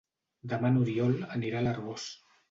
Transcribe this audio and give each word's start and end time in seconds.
Demà 0.53 0.69
n'Oriol 0.77 1.19
anirà 1.35 1.59
a 1.59 1.61
l'Arboç. 1.67 2.07